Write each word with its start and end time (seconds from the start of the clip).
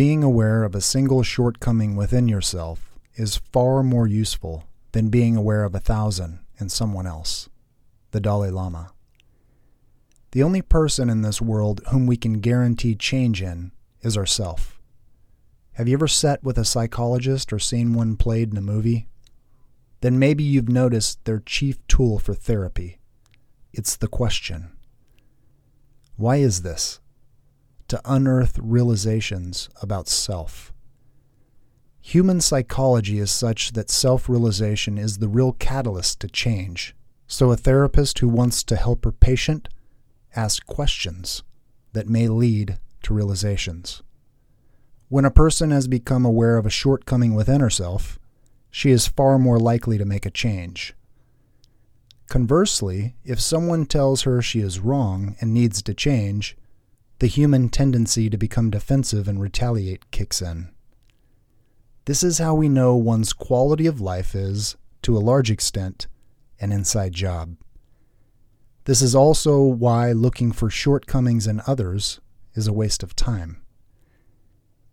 Being 0.00 0.24
aware 0.24 0.64
of 0.64 0.74
a 0.74 0.80
single 0.80 1.22
shortcoming 1.22 1.94
within 1.94 2.26
yourself 2.26 2.90
is 3.16 3.42
far 3.52 3.82
more 3.82 4.06
useful 4.06 4.64
than 4.92 5.10
being 5.10 5.36
aware 5.36 5.62
of 5.62 5.74
a 5.74 5.78
thousand 5.78 6.38
in 6.58 6.70
someone 6.70 7.06
else. 7.06 7.50
The 8.12 8.18
Dalai 8.18 8.48
Lama. 8.48 8.94
The 10.30 10.42
only 10.42 10.62
person 10.62 11.10
in 11.10 11.20
this 11.20 11.42
world 11.42 11.82
whom 11.90 12.06
we 12.06 12.16
can 12.16 12.40
guarantee 12.40 12.94
change 12.94 13.42
in 13.42 13.72
is 14.00 14.16
ourself. 14.16 14.80
Have 15.72 15.86
you 15.86 15.98
ever 15.98 16.08
sat 16.08 16.42
with 16.42 16.56
a 16.56 16.64
psychologist 16.64 17.52
or 17.52 17.58
seen 17.58 17.92
one 17.92 18.16
played 18.16 18.52
in 18.52 18.56
a 18.56 18.62
movie? 18.62 19.06
Then 20.00 20.18
maybe 20.18 20.42
you've 20.42 20.70
noticed 20.70 21.22
their 21.26 21.40
chief 21.40 21.76
tool 21.88 22.18
for 22.18 22.32
therapy. 22.32 23.00
It's 23.70 23.96
the 23.96 24.08
question. 24.08 24.70
Why 26.16 26.36
is 26.36 26.62
this? 26.62 27.00
To 27.90 28.00
unearth 28.04 28.56
realizations 28.62 29.68
about 29.82 30.06
self. 30.06 30.72
Human 32.00 32.40
psychology 32.40 33.18
is 33.18 33.32
such 33.32 33.72
that 33.72 33.90
self 33.90 34.28
realization 34.28 34.96
is 34.96 35.18
the 35.18 35.26
real 35.26 35.54
catalyst 35.54 36.20
to 36.20 36.28
change. 36.28 36.94
So, 37.26 37.50
a 37.50 37.56
therapist 37.56 38.20
who 38.20 38.28
wants 38.28 38.62
to 38.62 38.76
help 38.76 39.04
her 39.04 39.10
patient 39.10 39.68
asks 40.36 40.60
questions 40.60 41.42
that 41.92 42.08
may 42.08 42.28
lead 42.28 42.78
to 43.02 43.12
realizations. 43.12 44.04
When 45.08 45.24
a 45.24 45.32
person 45.32 45.72
has 45.72 45.88
become 45.88 46.24
aware 46.24 46.58
of 46.58 46.66
a 46.66 46.70
shortcoming 46.70 47.34
within 47.34 47.60
herself, 47.60 48.20
she 48.70 48.92
is 48.92 49.08
far 49.08 49.36
more 49.36 49.58
likely 49.58 49.98
to 49.98 50.04
make 50.04 50.24
a 50.24 50.30
change. 50.30 50.94
Conversely, 52.28 53.16
if 53.24 53.40
someone 53.40 53.84
tells 53.84 54.22
her 54.22 54.40
she 54.40 54.60
is 54.60 54.78
wrong 54.78 55.34
and 55.40 55.52
needs 55.52 55.82
to 55.82 55.92
change, 55.92 56.56
the 57.20 57.26
human 57.26 57.68
tendency 57.68 58.30
to 58.30 58.38
become 58.38 58.70
defensive 58.70 59.28
and 59.28 59.40
retaliate 59.40 60.10
kicks 60.10 60.40
in. 60.40 60.70
This 62.06 62.22
is 62.22 62.38
how 62.38 62.54
we 62.54 62.68
know 62.68 62.96
one's 62.96 63.34
quality 63.34 63.86
of 63.86 64.00
life 64.00 64.34
is, 64.34 64.76
to 65.02 65.16
a 65.16 65.20
large 65.20 65.50
extent, 65.50 66.06
an 66.60 66.72
inside 66.72 67.12
job. 67.12 67.56
This 68.84 69.02
is 69.02 69.14
also 69.14 69.60
why 69.60 70.12
looking 70.12 70.50
for 70.50 70.70
shortcomings 70.70 71.46
in 71.46 71.60
others 71.66 72.20
is 72.54 72.66
a 72.66 72.72
waste 72.72 73.02
of 73.02 73.14
time. 73.14 73.62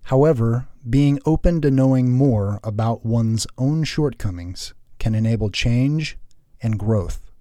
However, 0.03 0.67
being 0.88 1.19
open 1.25 1.62
to 1.62 1.72
knowing 1.72 2.12
more 2.12 2.59
about 2.62 3.06
one's 3.06 3.47
own 3.58 3.86
shortcomings 3.86 4.73
can 5.00 5.16
enable 5.16 5.50
change 5.50 6.17
and 6.62 6.78
growth. 6.78 7.31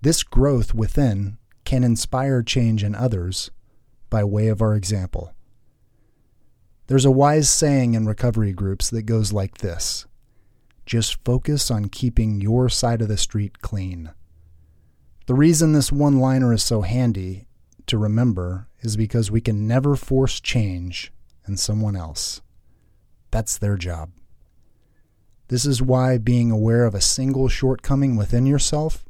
This 0.00 0.22
growth 0.22 0.74
within 0.74 1.38
can 1.68 1.84
inspire 1.84 2.42
change 2.42 2.82
in 2.82 2.94
others 2.94 3.50
by 4.08 4.24
way 4.24 4.48
of 4.48 4.62
our 4.62 4.74
example. 4.74 5.34
There's 6.86 7.04
a 7.04 7.10
wise 7.10 7.50
saying 7.50 7.92
in 7.92 8.06
recovery 8.06 8.54
groups 8.54 8.88
that 8.88 9.02
goes 9.02 9.34
like 9.34 9.58
this 9.58 10.06
just 10.86 11.22
focus 11.26 11.70
on 11.70 11.90
keeping 11.90 12.40
your 12.40 12.70
side 12.70 13.02
of 13.02 13.08
the 13.08 13.18
street 13.18 13.60
clean. 13.60 14.12
The 15.26 15.34
reason 15.34 15.74
this 15.74 15.92
one 15.92 16.18
liner 16.18 16.54
is 16.54 16.62
so 16.62 16.80
handy 16.80 17.44
to 17.84 17.98
remember 17.98 18.68
is 18.80 18.96
because 18.96 19.30
we 19.30 19.42
can 19.42 19.68
never 19.68 19.94
force 19.94 20.40
change 20.40 21.12
in 21.46 21.58
someone 21.58 21.96
else. 21.96 22.40
That's 23.30 23.58
their 23.58 23.76
job. 23.76 24.12
This 25.48 25.66
is 25.66 25.82
why 25.82 26.16
being 26.16 26.50
aware 26.50 26.86
of 26.86 26.94
a 26.94 27.02
single 27.02 27.48
shortcoming 27.48 28.16
within 28.16 28.46
yourself 28.46 29.04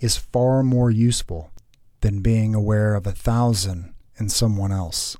is 0.00 0.16
far 0.16 0.64
more 0.64 0.90
useful 0.90 1.52
than 2.00 2.20
being 2.20 2.54
aware 2.54 2.94
of 2.94 3.06
a 3.06 3.12
thousand 3.12 3.94
in 4.18 4.28
someone 4.28 4.72
else. 4.72 5.16